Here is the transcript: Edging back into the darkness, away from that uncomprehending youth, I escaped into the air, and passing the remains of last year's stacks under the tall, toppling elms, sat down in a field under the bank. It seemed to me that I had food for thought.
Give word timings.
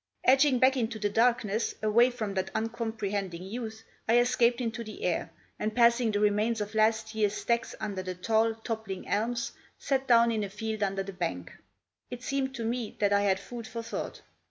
Edging 0.23 0.57
back 0.57 0.75
into 0.75 0.97
the 0.97 1.11
darkness, 1.11 1.75
away 1.83 2.09
from 2.09 2.33
that 2.33 2.49
uncomprehending 2.55 3.43
youth, 3.43 3.83
I 4.09 4.17
escaped 4.17 4.59
into 4.59 4.83
the 4.83 5.03
air, 5.03 5.29
and 5.59 5.75
passing 5.75 6.09
the 6.09 6.19
remains 6.19 6.59
of 6.59 6.73
last 6.73 7.13
year's 7.13 7.35
stacks 7.35 7.75
under 7.79 8.01
the 8.01 8.15
tall, 8.15 8.55
toppling 8.55 9.07
elms, 9.07 9.51
sat 9.77 10.07
down 10.07 10.31
in 10.31 10.43
a 10.43 10.49
field 10.49 10.81
under 10.81 11.03
the 11.03 11.13
bank. 11.13 11.51
It 12.09 12.23
seemed 12.23 12.55
to 12.55 12.65
me 12.65 12.95
that 12.99 13.13
I 13.13 13.21
had 13.21 13.39
food 13.39 13.67
for 13.67 13.83
thought. 13.83 14.23